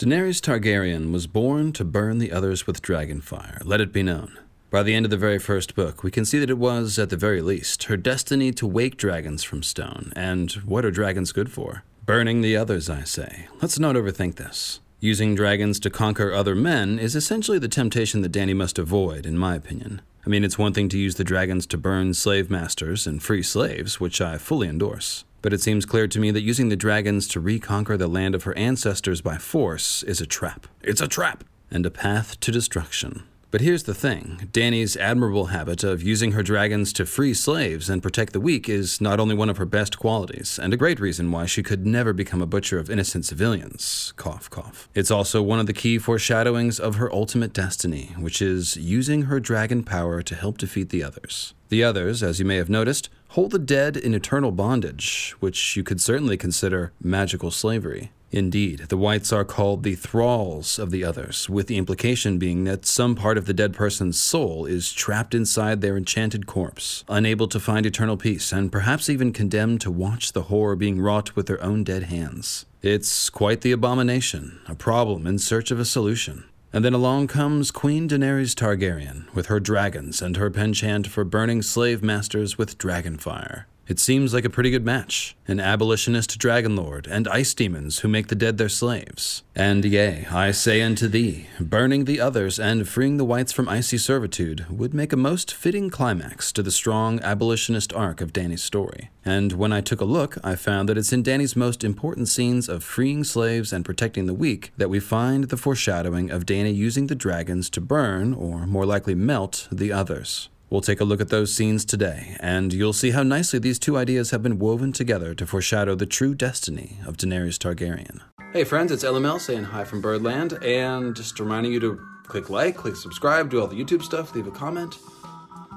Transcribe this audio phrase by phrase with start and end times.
[0.00, 4.38] Daenerys Targaryen was born to burn the others with dragon fire, let it be known.
[4.70, 7.10] By the end of the very first book, we can see that it was, at
[7.10, 10.14] the very least, her destiny to wake dragons from stone.
[10.16, 11.84] And what are dragons good for?
[12.06, 13.46] Burning the others, I say.
[13.60, 14.80] Let's not overthink this.
[15.00, 19.36] Using dragons to conquer other men is essentially the temptation that Danny must avoid, in
[19.36, 20.00] my opinion.
[20.24, 23.42] I mean, it's one thing to use the dragons to burn slave masters and free
[23.42, 25.26] slaves, which I fully endorse.
[25.42, 28.44] But it seems clear to me that using the dragons to reconquer the land of
[28.44, 30.66] her ancestors by force is a trap.
[30.82, 31.44] It's a trap!
[31.70, 33.24] And a path to destruction.
[33.50, 38.02] But here's the thing Dany's admirable habit of using her dragons to free slaves and
[38.02, 41.32] protect the weak is not only one of her best qualities, and a great reason
[41.32, 44.12] why she could never become a butcher of innocent civilians.
[44.16, 44.88] Cough, cough.
[44.94, 49.40] It's also one of the key foreshadowings of her ultimate destiny, which is using her
[49.40, 51.52] dragon power to help defeat the others.
[51.70, 55.82] The others, as you may have noticed, hold the dead in eternal bondage, which you
[55.82, 58.12] could certainly consider magical slavery.
[58.32, 62.86] Indeed, the whites are called the thralls of the others, with the implication being that
[62.86, 67.58] some part of the dead person's soul is trapped inside their enchanted corpse, unable to
[67.58, 71.62] find eternal peace, and perhaps even condemned to watch the horror being wrought with their
[71.62, 72.66] own dead hands.
[72.82, 76.44] It's quite the abomination, a problem in search of a solution.
[76.72, 81.62] And then along comes Queen Daenerys Targaryen with her dragons and her penchant for burning
[81.62, 83.66] slave masters with dragon fire.
[83.90, 85.34] It seems like a pretty good match.
[85.48, 89.42] An abolitionist dragon lord and ice demons who make the dead their slaves.
[89.56, 93.98] And yea, I say unto thee, burning the others and freeing the whites from icy
[93.98, 99.10] servitude would make a most fitting climax to the strong abolitionist arc of Danny's story.
[99.24, 102.68] And when I took a look, I found that it's in Danny's most important scenes
[102.68, 107.08] of freeing slaves and protecting the weak that we find the foreshadowing of Danny using
[107.08, 110.48] the dragons to burn, or more likely melt, the others.
[110.70, 113.98] We'll take a look at those scenes today, and you'll see how nicely these two
[113.98, 118.20] ideas have been woven together to foreshadow the true destiny of Daenerys Targaryen.
[118.52, 122.76] Hey friends, it's LML saying hi from Birdland, and just reminding you to click like,
[122.76, 124.96] click subscribe, do all the YouTube stuff, leave a comment,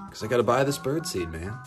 [0.08, 1.58] because I gotta buy this bird seed, man.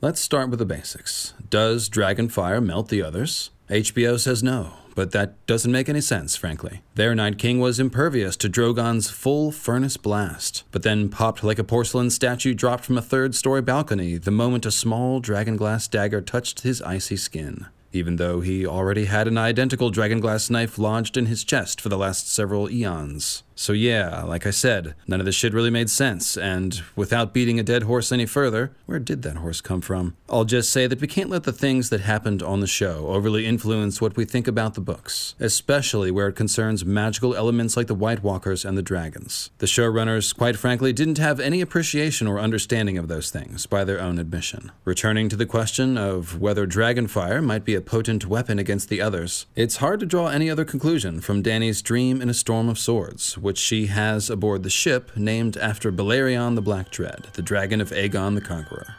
[0.00, 1.34] Let's start with the basics.
[1.50, 3.50] Does Dragonfire melt the others?
[3.68, 6.82] HBO says no but that doesn't make any sense, frankly.
[6.96, 11.64] Their Night King was impervious to Drogon's full furnace blast, but then popped like a
[11.64, 16.62] porcelain statue dropped from a third story balcony the moment a small dragonglass dagger touched
[16.62, 21.44] his icy skin even though he already had an identical dragonglass knife lodged in his
[21.44, 23.42] chest for the last several eons.
[23.58, 27.58] So, yeah, like I said, none of this shit really made sense, and without beating
[27.58, 30.14] a dead horse any further, where did that horse come from?
[30.28, 33.46] I'll just say that we can't let the things that happened on the show overly
[33.46, 37.94] influence what we think about the books, especially where it concerns magical elements like the
[37.94, 39.48] White Walkers and the dragons.
[39.56, 44.02] The showrunners, quite frankly, didn't have any appreciation or understanding of those things, by their
[44.02, 44.70] own admission.
[44.84, 49.46] Returning to the question of whether dragonfire might be a potent weapon against the others,
[49.54, 53.38] it's hard to draw any other conclusion from Dany's dream in a storm of swords
[53.38, 57.90] which she has aboard the ship named after Balerion the Black Dread, the dragon of
[57.90, 58.96] Aegon the Conqueror.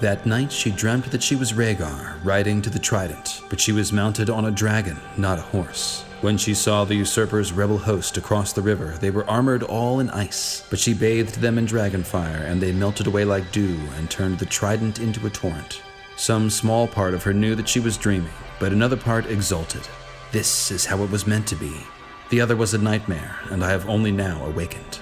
[0.00, 3.92] That night she dreamt that she was Rhaegar, riding to the Trident, but she was
[3.92, 6.04] mounted on a dragon, not a horse.
[6.22, 10.08] When she saw the usurper's rebel host across the river, they were armored all in
[10.10, 14.10] ice, but she bathed them in dragon fire, and they melted away like dew and
[14.10, 15.82] turned the trident into a torrent.
[16.20, 19.80] Some small part of her knew that she was dreaming, but another part exulted.
[20.32, 21.72] This is how it was meant to be.
[22.28, 24.98] The other was a nightmare, and I have only now awakened.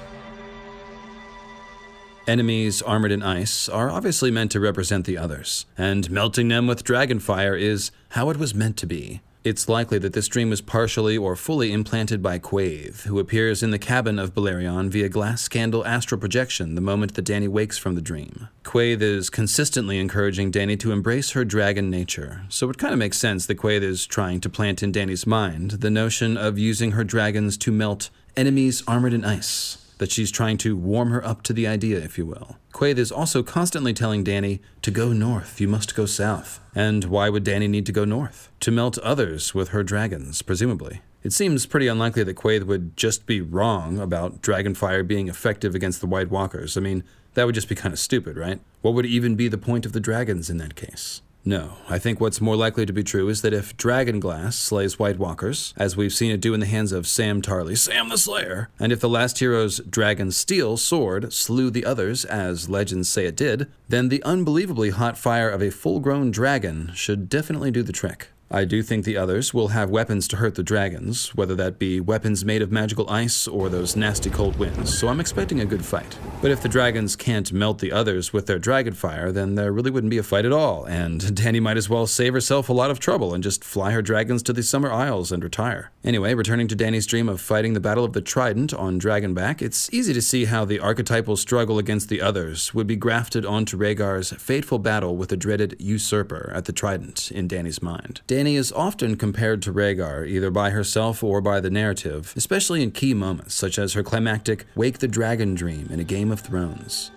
[2.28, 6.84] Enemies armored in ice are obviously meant to represent the others, and melting them with
[6.84, 9.20] dragon fire is how it was meant to be.
[9.44, 13.70] It's likely that this dream was partially or fully implanted by Quaithe, who appears in
[13.70, 17.94] the cabin of Balerion via glass candle astral projection the moment that Danny wakes from
[17.94, 18.48] the dream.
[18.64, 23.16] Quaithe is consistently encouraging Danny to embrace her dragon nature, so it kind of makes
[23.16, 27.04] sense that Quaithe is trying to plant in Danny's mind the notion of using her
[27.04, 31.52] dragons to melt enemies armored in ice that she's trying to warm her up to
[31.52, 32.56] the idea, if you will.
[32.72, 36.60] Quaithe is also constantly telling Danny to go north, you must go south.
[36.74, 38.50] And why would Danny need to go north?
[38.60, 41.02] To melt others with her dragons, presumably.
[41.24, 46.00] It seems pretty unlikely that Quaithe would just be wrong about dragonfire being effective against
[46.00, 46.76] the White Walkers.
[46.76, 47.02] I mean,
[47.34, 48.60] that would just be kind of stupid, right?
[48.82, 51.22] What would even be the point of the dragons in that case?
[51.48, 55.18] No, I think what's more likely to be true is that if Dragonglass slays White
[55.18, 58.68] Walkers, as we've seen it do in the hands of Sam Tarly, Sam the Slayer,
[58.78, 63.34] and if the last hero's Dragon Steel sword slew the others, as legends say it
[63.34, 67.94] did, then the unbelievably hot fire of a full grown dragon should definitely do the
[67.94, 68.28] trick.
[68.50, 72.00] I do think the others will have weapons to hurt the dragons, whether that be
[72.00, 75.84] weapons made of magical ice or those nasty cold winds, so I'm expecting a good
[75.84, 76.18] fight.
[76.40, 79.90] But if the dragons can't melt the others with their dragon fire, then there really
[79.90, 82.90] wouldn't be a fight at all, and Danny might as well save herself a lot
[82.90, 85.90] of trouble and just fly her dragons to the Summer Isles and retire.
[86.02, 89.92] Anyway, returning to Danny's dream of fighting the Battle of the Trident on Dragonback, it's
[89.92, 94.32] easy to see how the archetypal struggle against the others would be grafted onto Rhaegar's
[94.32, 98.22] fateful battle with the dreaded usurper at the Trident in Danny's mind.
[98.38, 102.92] Dany is often compared to Rhaegar, either by herself or by the narrative, especially in
[102.92, 107.10] key moments, such as her climactic Wake the Dragon dream in A Game of Thrones.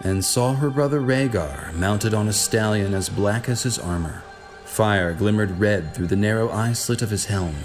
[0.00, 4.22] And saw her brother Rhaegar mounted on a stallion as black as his armor.
[4.64, 7.56] Fire glimmered red through the narrow eye slit of his helm.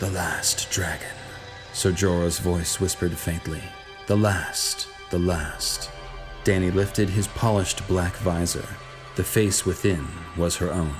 [0.00, 1.06] The last dragon.
[1.72, 3.62] Ser Jorah's voice whispered faintly.
[4.08, 5.88] The last, the last.
[6.42, 8.66] Danny lifted his polished black visor.
[9.14, 10.04] The face within
[10.36, 10.96] was her own.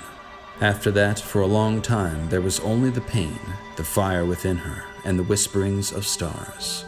[0.60, 3.38] After that, for a long time, there was only the pain,
[3.76, 6.84] the fire within her, and the whisperings of stars.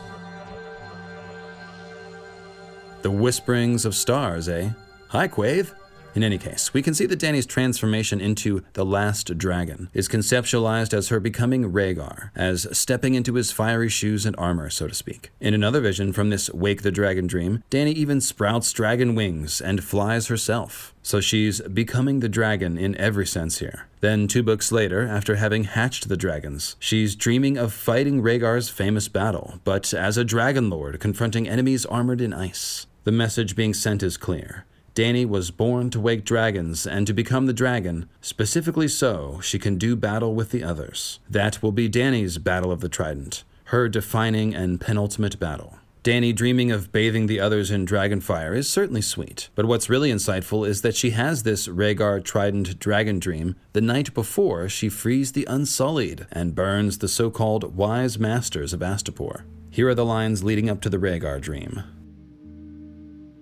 [3.03, 4.71] The whisperings of stars, eh?
[5.09, 5.73] Hi, Quaithe.
[6.17, 10.95] In any case, we can see that Danny's transformation into the last dragon is conceptualized
[10.95, 15.31] as her becoming Rhaegar, as stepping into his fiery shoes and armor, so to speak.
[15.41, 19.85] In another vision from this Wake the Dragon dream, Danny even sprouts dragon wings and
[19.85, 20.95] flies herself.
[21.03, 23.87] So she's becoming the dragon in every sense here.
[24.01, 29.09] Then, two books later, after having hatched the dragons, she's dreaming of fighting Rhaegar's famous
[29.09, 32.87] battle, but as a dragon lord confronting enemies armored in ice.
[33.05, 34.65] The message being sent is clear.
[34.97, 39.77] Dany was born to wake dragons and to become the dragon, specifically so she can
[39.77, 41.21] do battle with the others.
[41.29, 45.77] That will be Danny's Battle of the Trident, her defining and penultimate battle.
[46.03, 50.11] Danny dreaming of bathing the others in dragon fire is certainly sweet, but what's really
[50.11, 55.33] insightful is that she has this Rhaegar Trident dragon dream the night before she frees
[55.33, 59.43] the Unsullied and burns the so called wise masters of Astapor.
[59.69, 61.83] Here are the lines leading up to the Rhaegar dream.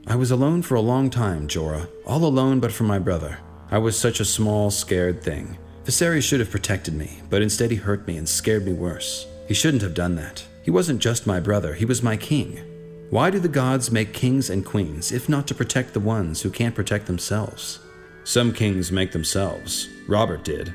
[0.07, 3.39] I was alone for a long time, Jorah, all alone but for my brother.
[3.71, 5.57] I was such a small, scared thing.
[5.85, 9.27] Viserys should have protected me, but instead he hurt me and scared me worse.
[9.49, 10.45] He shouldn't have done that.
[10.63, 12.61] He wasn't just my brother, he was my king.
[13.09, 16.51] Why do the gods make kings and queens if not to protect the ones who
[16.51, 17.81] can't protect themselves?
[18.25, 19.89] Some kings make themselves.
[20.07, 20.75] Robert did.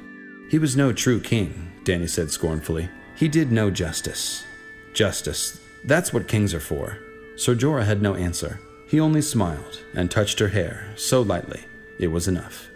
[0.50, 2.90] He was no true king, Danny said scornfully.
[3.16, 4.44] He did no justice.
[4.94, 6.98] Justice, that's what kings are for.
[7.36, 8.60] Sir Jorah had no answer.
[8.90, 11.64] He only smiled and touched her hair so lightly
[12.00, 12.70] it was enough.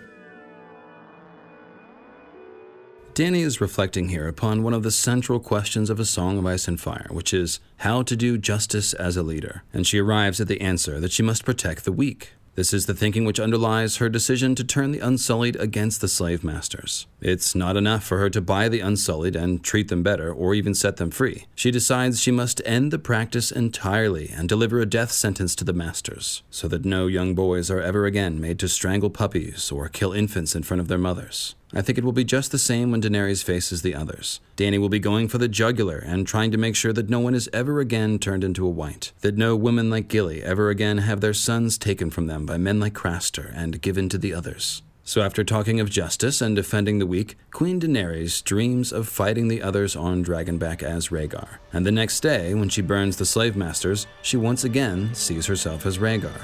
[3.15, 6.67] Dany is reflecting here upon one of the central questions of A Song of Ice
[6.67, 10.47] and Fire, which is how to do justice as a leader, and she arrives at
[10.47, 12.33] the answer that she must protect the weak.
[12.55, 16.43] This is the thinking which underlies her decision to turn the Unsullied against the slave
[16.43, 17.07] masters.
[17.19, 20.75] It's not enough for her to buy the Unsullied and treat them better, or even
[20.75, 21.45] set them free.
[21.55, 25.73] She decides she must end the practice entirely and deliver a death sentence to the
[25.73, 30.13] masters, so that no young boys are ever again made to strangle puppies or kill
[30.13, 31.55] infants in front of their mothers.
[31.75, 34.39] I think it will be just the same when Daenerys faces the others.
[34.55, 37.33] Danny will be going for the jugular and trying to make sure that no one
[37.33, 41.21] is ever again turned into a white, that no women like Gilly ever again have
[41.21, 44.83] their sons taken from them by men like Craster and given to the others.
[45.05, 49.61] So after talking of justice and defending the weak, Queen Daenerys dreams of fighting the
[49.61, 51.57] others on Dragonback as Rhaegar.
[51.73, 55.85] And the next day, when she burns the slave masters, she once again sees herself
[55.85, 56.39] as Rhaegar.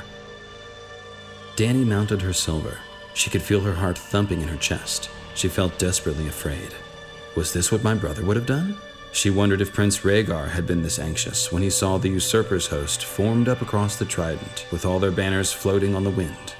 [1.56, 2.80] Danny mounted her silver.
[3.14, 5.10] She could feel her heart thumping in her chest.
[5.40, 6.76] She felt desperately afraid.
[7.38, 8.76] Was this what my brother would have done?
[9.14, 13.06] She wondered if Prince Rhaegar had been this anxious when he saw the usurper's host
[13.06, 16.56] formed up across the Trident, with all their banners floating on the wind.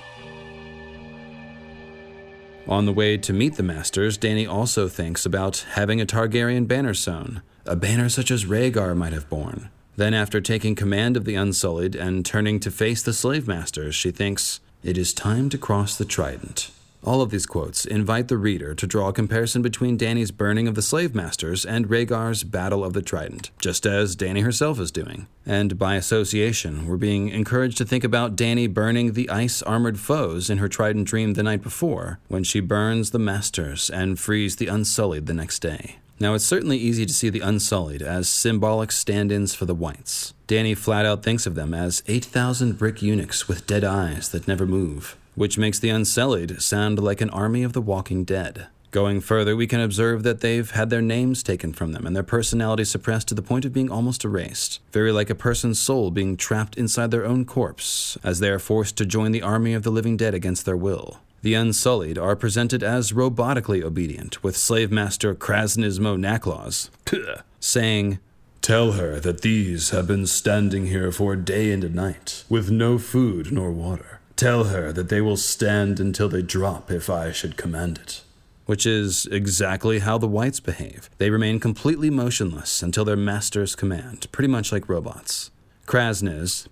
[2.70, 6.94] On the way to meet the Masters, Dany also thinks about having a Targaryen banner
[6.94, 9.70] sewn, a banner such as Rhaegar might have borne.
[9.98, 14.12] Then, after taking command of the Unsullied and turning to face the slave masters, she
[14.12, 16.72] thinks, It is time to cross the Trident.
[17.02, 20.76] All of these quotes invite the reader to draw a comparison between Danny's burning of
[20.76, 25.28] the slave masters and Rhaegar's battle of the Trident, just as Danny herself is doing.
[25.46, 30.50] And by association, we're being encouraged to think about Danny burning the ice armored foes
[30.50, 34.68] in her Trident dream the night before, when she burns the masters and frees the
[34.68, 35.96] Unsullied the next day.
[36.20, 40.34] Now, it's certainly easy to see the Unsullied as symbolic stand ins for the whites.
[40.48, 44.66] Danny flat out thinks of them as 8,000 brick eunuchs with dead eyes that never
[44.66, 48.68] move which makes the Unsullied sound like an army of the walking dead.
[48.92, 52.24] Going further, we can observe that they've had their names taken from them and their
[52.24, 56.36] personality suppressed to the point of being almost erased, very like a person's soul being
[56.36, 59.92] trapped inside their own corpse as they are forced to join the army of the
[59.92, 61.20] living dead against their will.
[61.44, 66.90] The Unsullied are presented as robotically obedient, with slave master Kraznys mo Nakloz
[67.60, 68.20] saying,
[68.62, 72.72] Tell her that these have been standing here for a day and a night, with
[72.72, 74.19] no food nor water.
[74.40, 78.22] Tell her that they will stand until they drop if I should command it.
[78.68, 81.10] Which is exactly how the whites behave.
[81.18, 85.52] They remain completely motionless until their master's command, pretty much like robots.
[85.86, 86.68] Kraznys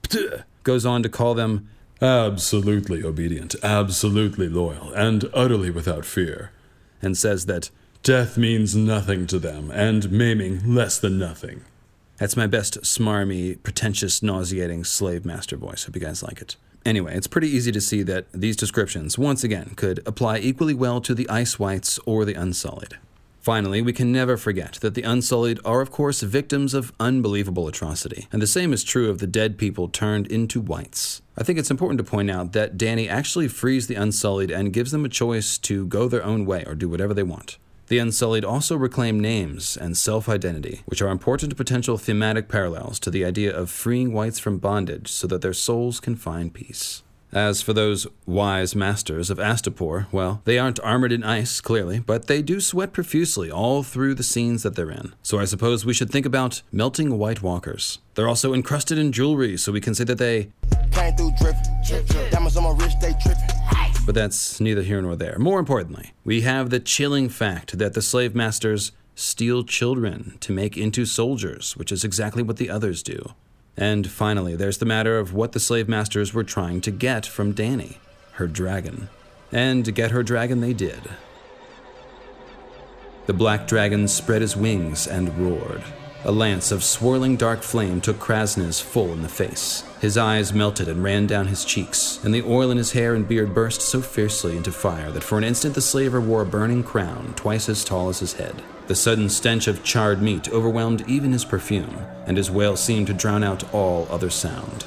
[0.63, 1.67] goes on to call them
[2.01, 6.51] absolutely obedient, absolutely loyal, and utterly without fear,
[7.01, 7.69] and says that
[8.01, 11.65] death means nothing to them, and maiming less than nothing.
[12.15, 15.83] That's my best smarmy, pretentious, nauseating slave master voice.
[15.83, 16.55] Hope you guys like it.
[16.87, 21.01] Anyway, it's pretty easy to see that these descriptions, once again, could apply equally well
[21.01, 22.97] to the ice whites or the unsullied.
[23.41, 28.27] Finally, we can never forget that the Unsullied are, of course, victims of unbelievable atrocity,
[28.31, 31.21] and the same is true of the dead people turned into whites.
[31.37, 34.91] I think it's important to point out that Danny actually frees the Unsullied and gives
[34.91, 37.57] them a choice to go their own way or do whatever they want.
[37.87, 43.09] The Unsullied also reclaim names and self identity, which are important potential thematic parallels to
[43.09, 47.03] the idea of freeing whites from bondage so that their souls can find peace.
[47.31, 52.27] As for those wise masters of Astapor, well, they aren't armored in ice, clearly, but
[52.27, 55.13] they do sweat profusely all through the scenes that they're in.
[55.23, 57.99] So I suppose we should think about melting White Walkers.
[58.15, 60.49] They're also encrusted in jewelry, so we can say that they.
[60.91, 61.33] Came through
[62.31, 63.13] Diamonds on my wrist, they
[64.07, 65.37] But that's neither here nor there.
[65.37, 70.77] More importantly, we have the chilling fact that the slave masters steal children to make
[70.77, 73.33] into soldiers, which is exactly what the others do.
[73.75, 77.51] And finally, there's the matter of what the slave masters were trying to get from
[77.51, 77.97] Danny
[78.35, 79.09] her dragon.
[79.51, 81.01] And get her dragon they did.
[83.25, 85.83] The black dragon spread his wings and roared.
[86.27, 89.85] A lance of swirling dark flame took Kraznys full in the face.
[90.01, 93.25] His eyes melted and ran down his cheeks, and the oil in his hair and
[93.25, 96.83] beard burst so fiercely into fire that for an instant the slaver wore a burning
[96.83, 98.61] crown twice as tall as his head.
[98.87, 103.13] The sudden stench of charred meat overwhelmed even his perfume, and his wail seemed to
[103.13, 104.85] drown out all other sound.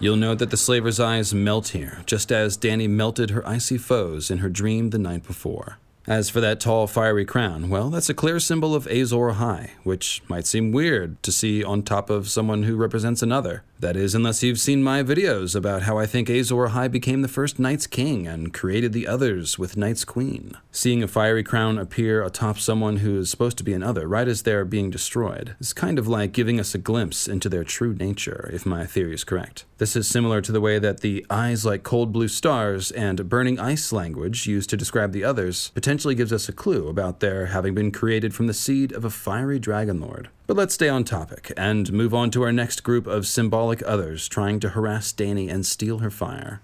[0.00, 4.28] You'll note that the slaver's eyes melt here, just as Danny melted her icy foes
[4.28, 5.78] in her dream the night before.
[6.06, 10.22] As for that tall, fiery crown, well, that's a clear symbol of Azor Ahai, which
[10.28, 13.62] might seem weird to see on top of someone who represents another.
[13.80, 17.28] That is, unless you've seen my videos about how I think Azor Ahai became the
[17.28, 20.52] first Night's King and created the others with Night's Queen.
[20.70, 24.42] Seeing a fiery crown appear atop someone who is supposed to be another right as
[24.42, 28.50] they're being destroyed is kind of like giving us a glimpse into their true nature,
[28.52, 29.64] if my theory is correct.
[29.78, 33.58] This is similar to the way that the eyes like cold blue stars and burning
[33.58, 37.74] ice language used to describe the others potentially gives us a clue about their having
[37.74, 40.28] been created from the seed of a fiery dragon lord.
[40.50, 44.26] But let's stay on topic and move on to our next group of symbolic others
[44.26, 46.60] trying to harass Danny and steal her fire.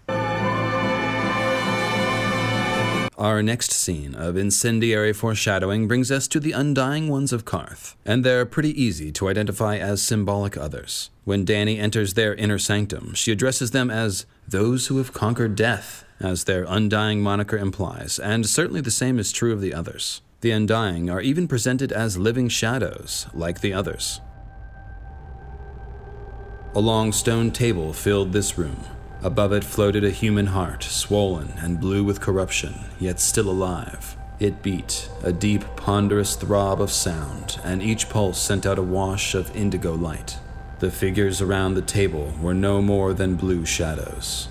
[3.16, 8.24] Our next scene of incendiary foreshadowing brings us to the Undying Ones of Qarth, and
[8.24, 11.10] they're pretty easy to identify as symbolic others.
[11.22, 16.04] When Danny enters their inner sanctum, she addresses them as those who have conquered death,
[16.18, 20.22] as their undying moniker implies, and certainly the same is true of the others.
[20.42, 24.20] The Undying are even presented as living shadows, like the others.
[26.74, 28.84] A long stone table filled this room.
[29.22, 34.14] Above it floated a human heart, swollen and blue with corruption, yet still alive.
[34.38, 39.34] It beat, a deep, ponderous throb of sound, and each pulse sent out a wash
[39.34, 40.38] of indigo light.
[40.80, 44.48] The figures around the table were no more than blue shadows.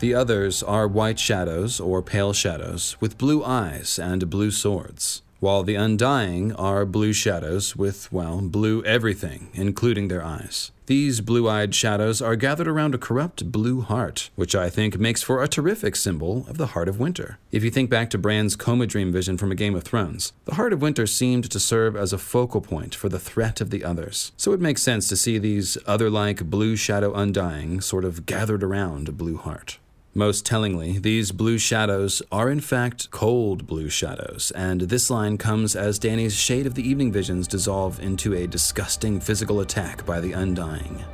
[0.00, 5.62] The others are white shadows or pale shadows with blue eyes and blue swords, while
[5.62, 10.70] the undying are blue shadows with, well, blue everything, including their eyes.
[10.86, 15.22] These blue eyed shadows are gathered around a corrupt blue heart, which I think makes
[15.22, 17.36] for a terrific symbol of the Heart of Winter.
[17.52, 20.54] If you think back to Bran's coma dream vision from A Game of Thrones, the
[20.54, 23.84] Heart of Winter seemed to serve as a focal point for the threat of the
[23.84, 24.32] others.
[24.38, 28.64] So it makes sense to see these other like blue shadow undying sort of gathered
[28.64, 29.76] around a blue heart.
[30.14, 35.76] Most tellingly, these blue shadows are in fact cold blue shadows, and this line comes
[35.76, 40.32] as Danny's shade of the evening visions dissolve into a disgusting physical attack by the
[40.32, 41.04] Undying.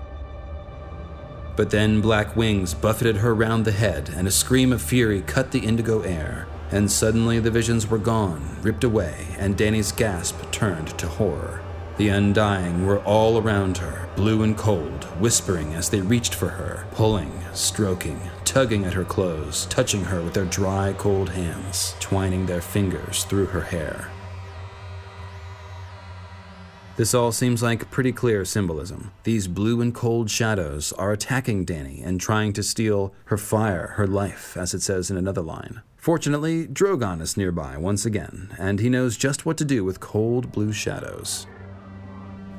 [1.57, 5.51] But then black wings buffeted her round the head, and a scream of fury cut
[5.51, 10.97] the indigo air, and suddenly the visions were gone, ripped away, and Danny's gasp turned
[10.99, 11.66] to horror.
[11.97, 16.87] The Undying were all around her, blue and cold, whispering as they reached for her,
[16.91, 22.61] pulling, stroking, tugging at her clothes, touching her with their dry, cold hands, twining their
[22.61, 24.11] fingers through her hair.
[26.97, 29.13] This all seems like pretty clear symbolism.
[29.25, 34.07] These blue and cold shadows are attacking Danny and trying to steal her fire, her
[34.07, 35.81] life, as it says in another line.
[35.97, 40.53] Fortunately, Drogon is nearby once again, and he knows just what to do with cold
[40.53, 41.47] blue shadows.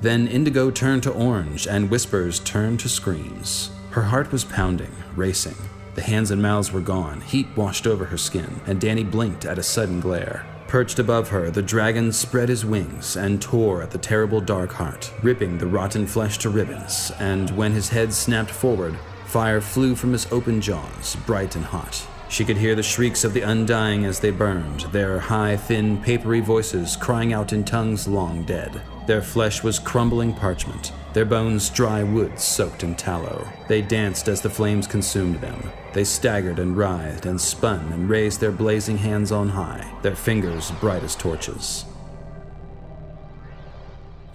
[0.02, 3.72] Then indigo turned to orange, and whispers turned to screams.
[3.92, 5.56] Her heart was pounding, racing.
[5.96, 9.58] The hands and mouths were gone, heat washed over her skin, and Danny blinked at
[9.58, 10.46] a sudden glare.
[10.68, 15.12] Perched above her, the dragon spread his wings and tore at the terrible dark heart,
[15.24, 20.12] ripping the rotten flesh to ribbons, and when his head snapped forward, fire flew from
[20.12, 22.06] his open jaws, bright and hot.
[22.30, 26.42] She could hear the shrieks of the undying as they burned, their high, thin, papery
[26.42, 28.82] voices crying out in tongues long dead.
[29.08, 33.48] Their flesh was crumbling parchment, their bones dry wood soaked in tallow.
[33.70, 35.72] They danced as the flames consumed them.
[35.94, 40.72] They staggered and writhed and spun and raised their blazing hands on high, their fingers
[40.82, 41.86] bright as torches.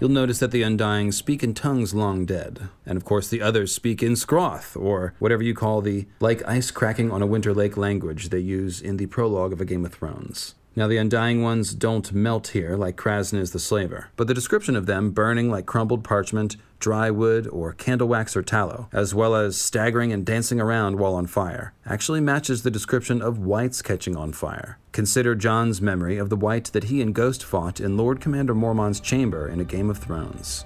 [0.03, 3.73] You'll notice that the Undying speak in tongues long dead, and of course the others
[3.73, 7.77] speak in Skroth, or whatever you call the like ice cracking on a winter lake
[7.77, 10.55] language they use in the prologue of A Game of Thrones.
[10.75, 14.87] Now, the Undying Ones don't melt here like Kraznys the Slaver, but the description of
[14.87, 19.55] them burning like crumbled parchment, dry wood, or candle wax or tallow, as well as
[19.55, 24.33] staggering and dancing around while on fire, actually matches the description of whites catching on
[24.33, 24.79] fire.
[24.91, 28.99] Consider Jon's memory of the white that he and Ghost fought in Lord Commander Mormont's
[28.99, 30.65] chamber in A Game of Thrones.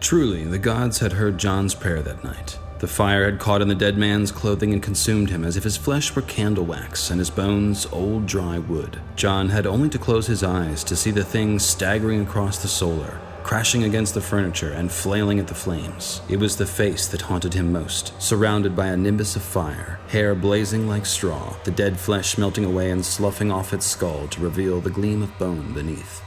[0.00, 2.58] Truly, the gods had heard Jon's prayer that night.
[2.78, 5.76] The fire had caught in the dead man's clothing and consumed him as if his
[5.76, 9.00] flesh were candle wax and his bones old dry wood.
[9.16, 13.18] Jon had only to close his eyes to see the thing staggering across the solar,
[13.42, 16.22] crashing against the furniture and flailing at the flames.
[16.28, 20.36] It was the face that haunted him most, surrounded by a nimbus of fire, hair
[20.36, 24.80] blazing like straw, the dead flesh melting away and sloughing off its skull to reveal
[24.80, 26.22] the gleam of bone beneath.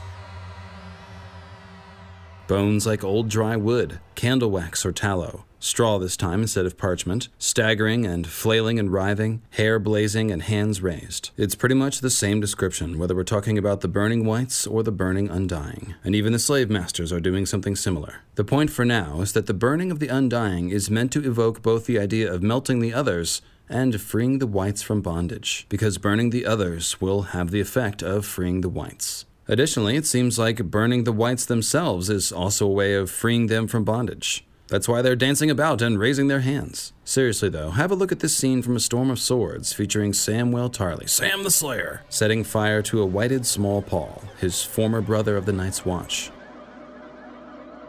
[2.46, 7.28] Bones like old dry wood, candle wax or tallow, straw this time instead of parchment,
[7.38, 11.30] staggering and flailing and writhing, hair blazing and hands raised.
[11.36, 14.90] It's pretty much the same description, whether we're talking about the burning whites or the
[14.90, 15.94] burning undying.
[16.02, 18.16] And even the slave masters are doing something similar.
[18.34, 21.62] The point for now is that the burning of the undying is meant to evoke
[21.62, 26.30] both the idea of melting the others and freeing the whites from bondage, because burning
[26.30, 29.24] the others will have the effect of freeing the whites.
[29.48, 33.66] Additionally, it seems like burning the whites themselves is also a way of freeing them
[33.68, 34.44] from bondage.
[34.72, 36.94] That's why they're dancing about and raising their hands.
[37.04, 40.72] Seriously, though, have a look at this scene from A Storm of Swords featuring Samwell
[40.72, 45.44] Tarly, Sam the Slayer, setting fire to a whited small Paul, his former brother of
[45.44, 46.30] the Night's Watch.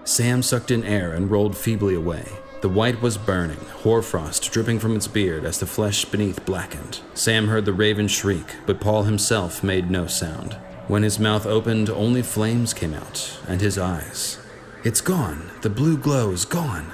[0.04, 2.26] Sam sucked in air and rolled feebly away.
[2.60, 7.00] The white was burning, hoarfrost dripping from its beard as the flesh beneath blackened.
[7.13, 10.58] Sam heard the raven shriek, but Paul himself made no sound.
[10.89, 14.42] When his mouth opened, only flames came out, and his eyes,
[14.84, 15.50] it's gone.
[15.62, 16.91] The blue glow is gone.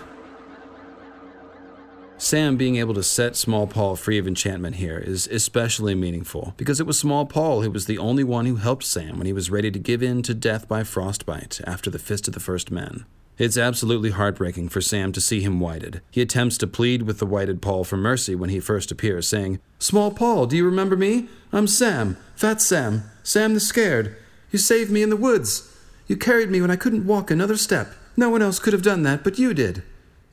[2.17, 6.81] Sam being able to set Small Paul free of enchantment here is especially meaningful because
[6.81, 9.49] it was Small Paul who was the only one who helped Sam when he was
[9.49, 13.05] ready to give in to death by frostbite after the Fist of the First Men.
[13.37, 16.01] It's absolutely heartbreaking for Sam to see him whited.
[16.11, 19.61] He attempts to plead with the whited Paul for mercy when he first appears, saying,
[19.79, 21.29] Small Paul, do you remember me?
[21.53, 24.17] I'm Sam, Fat Sam, Sam the Scared.
[24.51, 25.68] You saved me in the woods.
[26.09, 27.93] You carried me when I couldn't walk another step.
[28.17, 29.83] No one else could have done that, but you did.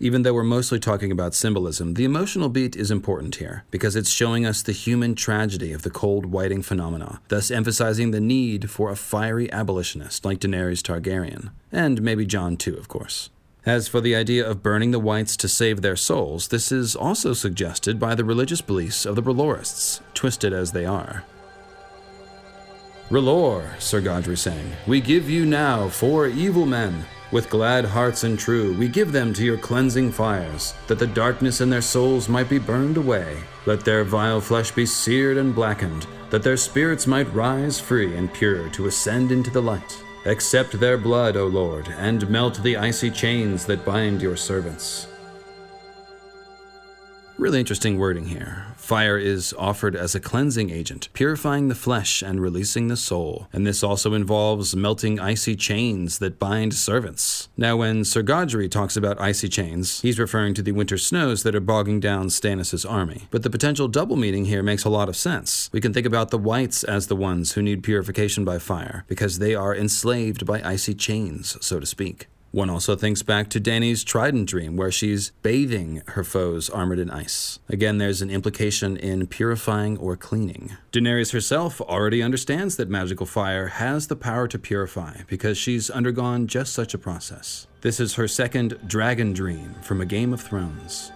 [0.00, 4.08] Even though we're mostly talking about symbolism, the emotional beat is important here because it's
[4.08, 8.90] showing us the human tragedy of the cold whiting phenomena, thus emphasizing the need for
[8.90, 13.28] a fiery abolitionist like Daenerys Targaryen, and maybe Jon too, of course.
[13.66, 17.34] As for the idea of burning the whites to save their souls, this is also
[17.34, 21.24] suggested by the religious beliefs of the R'hllorists, twisted as they are.
[23.08, 27.04] R'hllor, Sir Godfrey sang, we give you now four evil men.
[27.30, 31.60] With glad hearts and true, we give them to your cleansing fires, that the darkness
[31.60, 33.38] in their souls might be burned away.
[33.64, 38.32] Let their vile flesh be seared and blackened, that their spirits might rise free and
[38.34, 40.02] pure to ascend into the light.
[40.24, 45.06] Accept their blood, O Lord, and melt the icy chains that bind your servants.
[47.38, 48.66] Really interesting wording here.
[48.86, 53.48] Fire is offered as a cleansing agent, purifying the flesh and releasing the soul.
[53.52, 57.48] And this also involves melting icy chains that bind servants.
[57.56, 61.56] Now, when Sir Godfrey talks about icy chains, he's referring to the winter snows that
[61.56, 63.26] are bogging down Stannis' army.
[63.32, 65.68] But the potential double meaning here makes a lot of sense.
[65.72, 69.40] We can think about the Whites as the ones who need purification by fire, because
[69.40, 72.28] they are enslaved by icy chains, so to speak.
[72.56, 77.10] One also thinks back to Dany's trident dream, where she's bathing her foes armored in
[77.10, 77.58] ice.
[77.68, 80.74] Again, there's an implication in purifying or cleaning.
[80.90, 86.46] Daenerys herself already understands that magical fire has the power to purify because she's undergone
[86.46, 87.66] just such a process.
[87.82, 91.12] This is her second dragon dream from a Game of Thrones.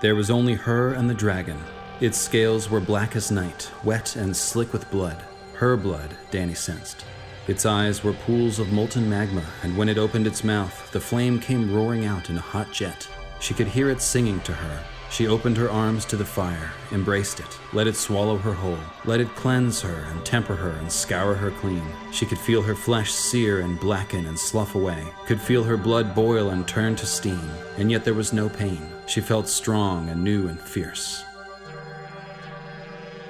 [0.00, 1.58] There was only her and the dragon.
[2.00, 5.22] Its scales were black as night, wet and slick with blood.
[5.52, 7.04] Her blood, Dany sensed.
[7.50, 11.40] Its eyes were pools of molten magma, and when it opened its mouth, the flame
[11.40, 13.08] came roaring out in a hot jet.
[13.40, 14.84] She could hear it singing to her.
[15.10, 19.18] She opened her arms to the fire, embraced it, let it swallow her whole, let
[19.18, 21.82] it cleanse her and temper her and scour her clean.
[22.12, 26.14] She could feel her flesh sear and blacken and slough away, could feel her blood
[26.14, 28.86] boil and turn to steam, and yet there was no pain.
[29.08, 31.24] She felt strong and new and fierce.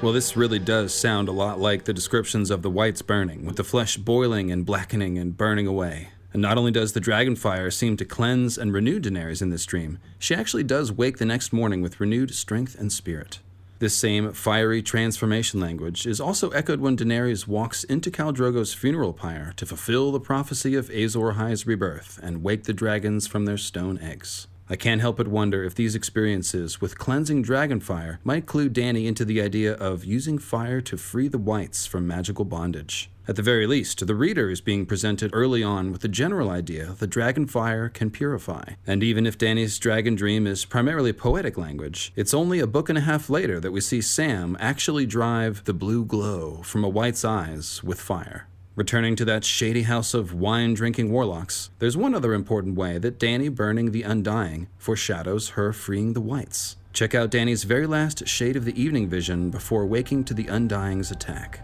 [0.02, 3.56] Well, this really does sound a lot like the descriptions of the whites burning, with
[3.56, 6.08] the flesh boiling and blackening and burning away.
[6.32, 9.66] And not only does the dragon fire seem to cleanse and renew Daenerys in this
[9.66, 13.40] dream, she actually does wake the next morning with renewed strength and spirit.
[13.78, 19.12] This same fiery transformation language is also echoed when Daenerys walks into Khal Drogo's funeral
[19.12, 23.58] pyre to fulfill the prophecy of Azor Ahai's rebirth and wake the dragons from their
[23.58, 24.46] stone eggs.
[24.70, 29.08] I can't help but wonder if these experiences with cleansing dragon fire might clue Danny
[29.08, 33.10] into the idea of using fire to free the whites from magical bondage.
[33.26, 36.94] At the very least, the reader is being presented early on with the general idea
[37.00, 38.74] that dragon fire can purify.
[38.86, 42.98] And even if Danny's dragon dream is primarily poetic language, it's only a book and
[42.98, 47.24] a half later that we see Sam actually drive the blue glow from a white's
[47.24, 48.46] eyes with fire.
[48.80, 53.18] Returning to that shady house of wine drinking warlocks, there's one other important way that
[53.18, 56.76] Danny burning the Undying foreshadows her freeing the Whites.
[56.94, 61.10] Check out Danny's very last shade of the evening vision before waking to the Undying's
[61.10, 61.60] attack.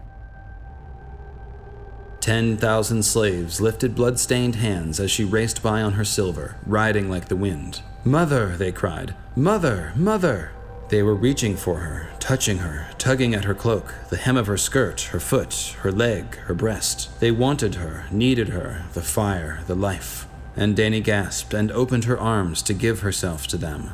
[2.19, 7.29] Ten thousand slaves lifted blood-stained hands as she raced by on her silver, riding like
[7.29, 7.81] the wind.
[8.05, 9.15] Mother, they cried.
[9.35, 10.51] Mother, mother!
[10.89, 14.57] They were reaching for her, touching her, tugging at her cloak, the hem of her
[14.57, 17.19] skirt, her foot, her leg, her breast.
[17.19, 20.27] They wanted her, needed her, the fire, the life.
[20.55, 23.91] And Dany gasped and opened her arms to give herself to them.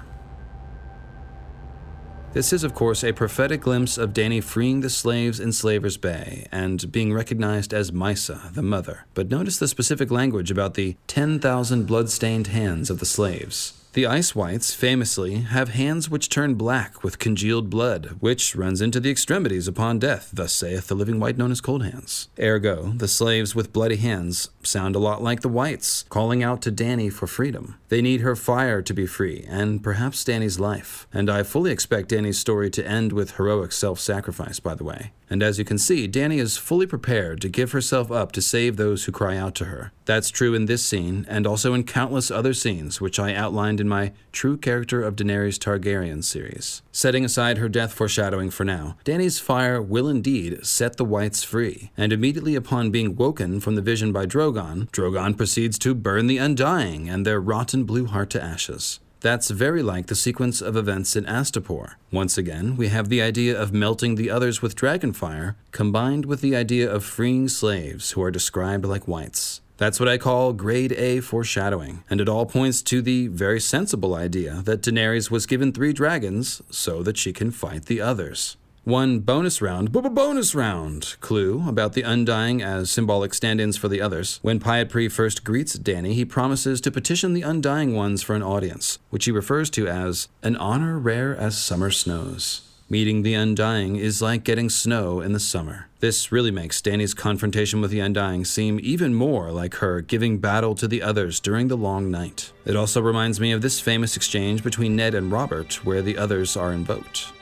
[2.33, 6.47] This is, of course, a prophetic glimpse of Dany freeing the slaves in Slaver's Bay
[6.51, 9.05] and being recognized as Mhysa, the mother.
[9.13, 13.82] But notice the specific language about the 10,000 blood-stained hands of the slaves.
[13.93, 18.99] The ice whites famously have hands which turn black with congealed blood, which runs into
[18.99, 22.27] the extremities upon death, thus saith the living white known as cold hands.
[22.39, 26.71] Ergo, the slaves with bloody hands sound a lot like the whites, calling out to
[26.71, 27.75] Danny for freedom.
[27.89, 31.05] They need her fire to be free, and perhaps Danny's life.
[31.13, 35.11] And I fully expect Danny's story to end with heroic self sacrifice, by the way.
[35.29, 38.77] And as you can see, Danny is fully prepared to give herself up to save
[38.77, 39.91] those who cry out to her.
[40.05, 43.89] That's true in this scene, and also in countless other scenes, which I outlined in
[43.89, 46.81] my True Character of Daenerys Targaryen series.
[46.93, 51.91] Setting aside her death foreshadowing for now, Dany's fire will indeed set the Whites free,
[51.97, 56.37] and immediately upon being woken from the vision by Drogon, Drogon proceeds to burn the
[56.37, 59.01] Undying and their rotten blue heart to ashes.
[59.19, 61.95] That's very like the sequence of events in Astapor.
[62.11, 66.55] Once again, we have the idea of melting the others with dragonfire, combined with the
[66.55, 69.61] idea of freeing slaves who are described like whites.
[69.83, 74.15] That's what I call grade A foreshadowing, and it all points to the very sensible
[74.15, 78.55] idea that Daenerys was given three dragons so that she can fight the others.
[78.85, 83.89] One bonus round, b bonus round clue about the Undying as symbolic stand ins for
[83.89, 84.39] the others.
[84.41, 88.99] When Pyat first greets Danny, he promises to petition the Undying ones for an audience,
[89.09, 92.61] which he refers to as an honor rare as summer snows.
[92.93, 95.87] Meeting the Undying is like getting snow in the summer.
[95.99, 100.75] This really makes Danny's confrontation with the Undying seem even more like her giving battle
[100.75, 102.51] to the others during the long night.
[102.65, 106.55] It also reminds me of this famous exchange between Ned and Robert, where the others
[106.55, 107.33] are invoked.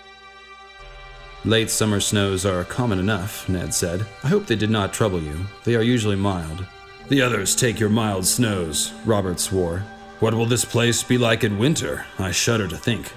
[1.44, 4.06] Late summer snows are common enough, Ned said.
[4.24, 5.38] I hope they did not trouble you.
[5.66, 6.66] They are usually mild.
[7.10, 9.80] The others take your mild snows, Robert swore.
[10.22, 12.06] What will this place be like in winter?
[12.18, 13.12] I shudder to think.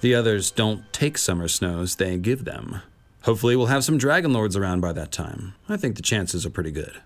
[0.00, 2.82] The others don't take summer snows, they give them.
[3.22, 5.54] Hopefully, we'll have some Dragon Lords around by that time.
[5.68, 7.02] I think the chances are pretty good.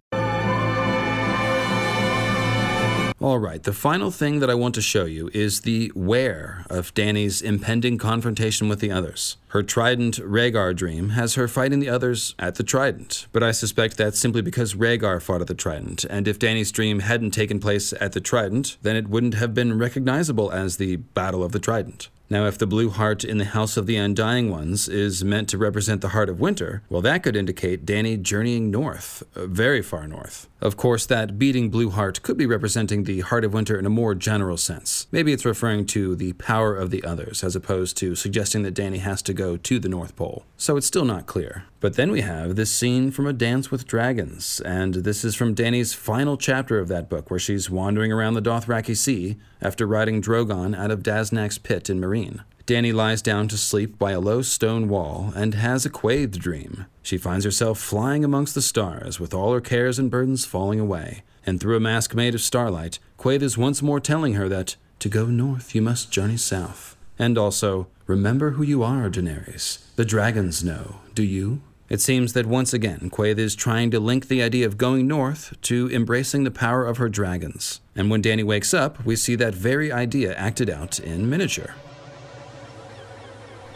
[3.23, 6.93] All right, the final thing that I want to show you is the where of
[6.93, 9.37] Danny's impending confrontation with the others.
[9.49, 13.97] Her Trident Rhaegar dream has her fighting the others at the Trident, but I suspect
[13.97, 17.95] that's simply because Rhaegar fought at the Trident, and if Danny's dream hadn't taken place
[18.01, 22.09] at the Trident, then it wouldn't have been recognizable as the Battle of the Trident.
[22.33, 25.59] Now, if the blue heart in the House of the Undying Ones is meant to
[25.59, 30.07] represent the heart of winter, well, that could indicate Danny journeying north, uh, very far
[30.07, 30.49] north.
[30.63, 33.91] Of course, that beating blue heart could be representing the heart of winter in a
[33.91, 35.09] more general sense.
[35.11, 38.99] Maybe it's referring to the power of the others, as opposed to suggesting that Danny
[38.99, 40.45] has to go to the North Pole.
[40.57, 41.65] So it's still not clear.
[41.81, 45.53] But then we have this scene from A Dance with Dragons, and this is from
[45.53, 50.23] Danny's final chapter of that book, where she's wandering around the Dothraki Sea after riding
[50.23, 52.45] Drogon out of Daznak's pit in Meereen.
[52.67, 56.87] Dany lies down to sleep by a low stone wall and has a quaithed dream.
[57.03, 61.25] She finds herself flying amongst the stars with all her cares and burdens falling away.
[61.45, 65.09] And through a mask made of starlight, Quaithe is once more telling her that to
[65.09, 66.97] go north you must journey south.
[67.19, 69.79] And also, remember who you are, Daenerys.
[69.97, 71.01] The dragons know.
[71.15, 71.63] Do you?
[71.89, 75.55] It seems that once again, Quaithe is trying to link the idea of going north
[75.63, 77.81] to embracing the power of her dragons.
[77.97, 81.75] And when Danny wakes up, we see that very idea acted out in miniature.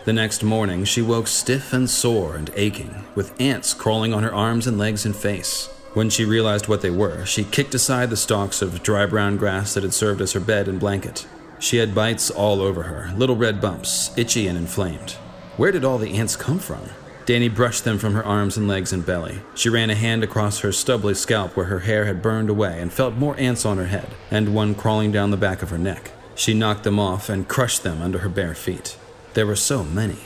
[0.07, 4.33] The next morning, she woke stiff and sore and aching, with ants crawling on her
[4.33, 5.66] arms and legs and face.
[5.95, 9.75] When she realized what they were, she kicked aside the stalks of dry brown grass
[9.75, 11.27] that had served as her bed and blanket.
[11.59, 15.14] She had bites all over her, little red bumps, itchy and inflamed.
[15.57, 16.88] Where did all the ants come from?
[17.25, 19.40] Danny brushed them from her arms and legs and belly.
[19.57, 22.92] She ran a hand across her stubbly scalp where her hair had burned away and
[22.92, 26.12] felt more ants on her head, and one crawling down the back of her neck.
[26.37, 28.97] She knocked them off and crushed them under her bare feet.
[29.37, 30.16] There were so many.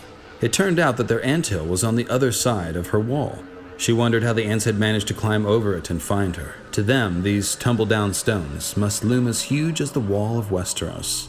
[0.40, 3.42] It turned out that their anthill was on the other side of her wall.
[3.76, 6.54] She wondered how the ants had managed to climb over it and find her.
[6.70, 11.26] To them, these tumble down stones must loom as huge as the wall of Westeros.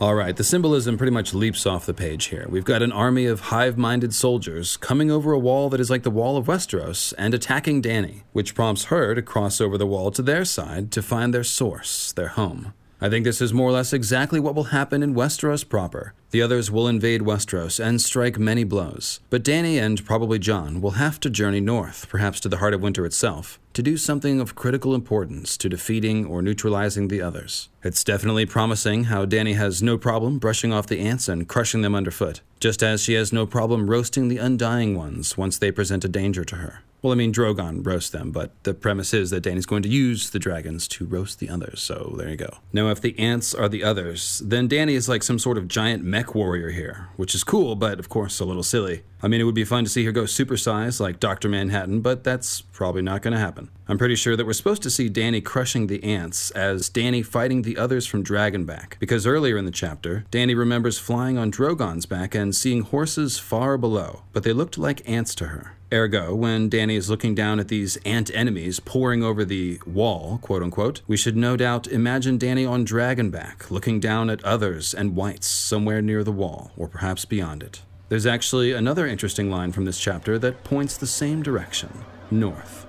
[0.00, 2.46] All right, the symbolism pretty much leaps off the page here.
[2.48, 6.02] We've got an army of hive minded soldiers coming over a wall that is like
[6.02, 10.10] the wall of Westeros and attacking Danny, which prompts her to cross over the wall
[10.10, 12.74] to their side to find their source, their home.
[13.04, 16.14] I think this is more or less exactly what will happen in Westeros proper.
[16.30, 20.92] The others will invade Westeros and strike many blows, but Danny and probably Jon will
[20.92, 24.54] have to journey north, perhaps to the heart of winter itself, to do something of
[24.54, 27.68] critical importance to defeating or neutralizing the others.
[27.82, 31.94] It's definitely promising how Danny has no problem brushing off the ants and crushing them
[31.94, 36.08] underfoot, just as she has no problem roasting the undying ones once they present a
[36.08, 36.80] danger to her.
[37.04, 40.30] Well, I mean, Drogon roasts them, but the premise is that Dany's going to use
[40.30, 42.60] the dragons to roast the others, so there you go.
[42.72, 46.02] Now, if the ants are the others, then Danny is like some sort of giant
[46.02, 49.02] mech warrior here, which is cool, but of course a little silly.
[49.24, 51.48] I mean, it would be fun to see her go supersized like Dr.
[51.48, 53.70] Manhattan, but that's probably not going to happen.
[53.88, 57.62] I'm pretty sure that we're supposed to see Danny crushing the ants as Danny fighting
[57.62, 62.34] the others from Dragonback, because earlier in the chapter, Danny remembers flying on Drogon's back
[62.34, 65.74] and seeing horses far below, but they looked like ants to her.
[65.90, 70.62] Ergo, when Danny is looking down at these ant enemies pouring over the wall, quote
[70.62, 75.46] unquote, we should no doubt imagine Danny on Dragonback, looking down at others and whites
[75.46, 77.80] somewhere near the wall, or perhaps beyond it.
[78.08, 81.90] There's actually another interesting line from this chapter that points the same direction
[82.30, 82.86] north.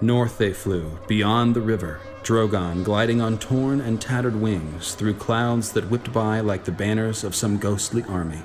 [0.00, 5.72] North they flew, beyond the river, Drogon gliding on torn and tattered wings through clouds
[5.72, 8.42] that whipped by like the banners of some ghostly army.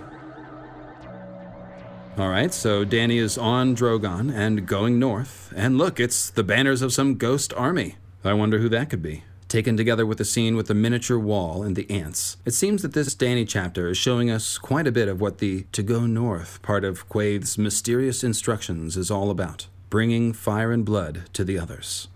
[2.18, 6.82] All right, so Danny is on Drogon and going north, and look, it's the banners
[6.82, 7.98] of some ghost army.
[8.24, 9.24] I wonder who that could be.
[9.48, 12.92] Taken together with the scene with the miniature wall and the ants, it seems that
[12.92, 16.62] this Danny chapter is showing us quite a bit of what the to go north
[16.62, 22.10] part of Quaithe's mysterious instructions is all about bringing fire and blood to the others.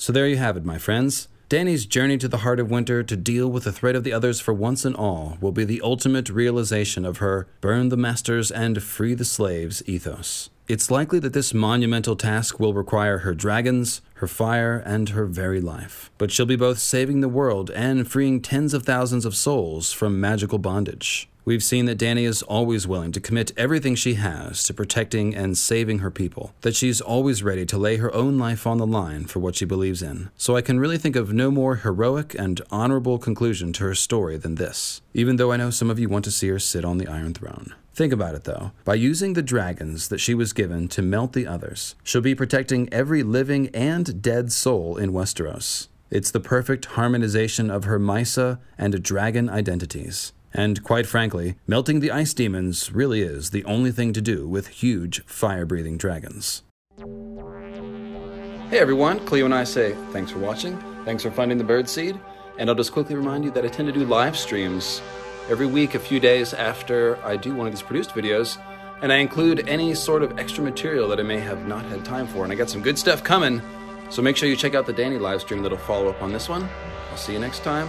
[0.00, 1.28] So there you have it, my friends.
[1.48, 4.40] Danny's journey to the heart of winter to deal with the threat of the others
[4.40, 8.82] for once and all will be the ultimate realization of her burn the masters and
[8.82, 10.50] free the slaves ethos.
[10.68, 15.60] It's likely that this monumental task will require her dragons, her fire, and her very
[15.60, 16.10] life.
[16.18, 20.20] But she'll be both saving the world and freeing tens of thousands of souls from
[20.20, 21.28] magical bondage.
[21.48, 25.56] We've seen that Danny is always willing to commit everything she has to protecting and
[25.56, 29.24] saving her people, that she's always ready to lay her own life on the line
[29.24, 30.28] for what she believes in.
[30.36, 34.36] So I can really think of no more heroic and honorable conclusion to her story
[34.36, 36.98] than this, even though I know some of you want to see her sit on
[36.98, 37.72] the Iron Throne.
[37.98, 38.70] Think about it though.
[38.84, 42.88] By using the dragons that she was given to melt the others, she'll be protecting
[42.92, 45.88] every living and dead soul in Westeros.
[46.08, 50.32] It's the perfect harmonization of her Mhysa and dragon identities.
[50.54, 54.68] And quite frankly, melting the ice demons really is the only thing to do with
[54.68, 56.62] huge fire breathing dragons.
[58.70, 62.16] Hey everyone, Cleo and I say thanks for watching, thanks for finding the bird seed,
[62.60, 65.02] and I'll just quickly remind you that I tend to do live streams
[65.48, 68.58] every week, a few days after I do one of these produced videos,
[69.02, 72.26] and I include any sort of extra material that I may have not had time
[72.26, 73.62] for, and I got some good stuff coming.
[74.10, 76.48] So make sure you check out the Danny live stream that'll follow up on this
[76.48, 76.68] one.
[77.10, 77.88] I'll see you next time.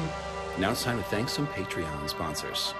[0.57, 2.73] Now it's time to thank some Patreon sponsors.